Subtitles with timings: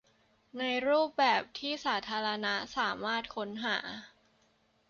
[0.59, 3.77] ในรูปแบบที่สาธารณะสามารถค้นหา